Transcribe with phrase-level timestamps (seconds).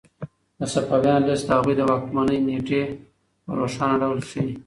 [0.59, 2.83] د صفویانو لیست د هغوی د واکمنۍ نېټې
[3.43, 4.53] په روښانه ډول ښيي.